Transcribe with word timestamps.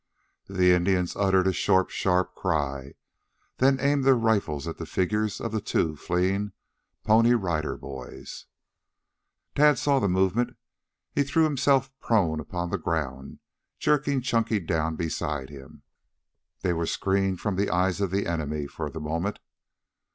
The 0.49 0.73
Indians 0.73 1.15
uttered 1.15 1.45
a 1.45 1.53
short, 1.53 1.91
sharp 1.91 2.33
cry, 2.33 2.93
then 3.57 3.79
aimed 3.79 4.03
their 4.03 4.15
rifles 4.15 4.67
at 4.67 4.77
the 4.77 4.87
figures 4.87 5.39
of 5.39 5.51
the 5.51 5.61
two 5.61 5.95
fleeing 5.95 6.53
Pony 7.03 7.35
Rider 7.35 7.77
Boys. 7.77 8.47
Tad 9.53 9.77
saw 9.77 9.99
the 9.99 10.09
movement. 10.09 10.55
He 11.13 11.21
threw 11.21 11.43
himself 11.43 11.91
prone 11.99 12.39
upon 12.39 12.71
the 12.71 12.79
ground, 12.79 13.41
jerking 13.77 14.21
Chunky 14.21 14.59
down 14.59 14.95
beside 14.95 15.51
him. 15.51 15.83
They 16.61 16.73
were 16.73 16.87
screened 16.87 17.39
from 17.39 17.55
the 17.55 17.69
eyes 17.69 18.01
of 18.01 18.09
the 18.09 18.25
enemy, 18.25 18.65
for 18.65 18.89
the 18.89 18.99
moment. 19.01 19.37